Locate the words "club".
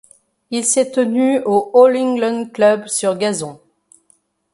2.51-2.87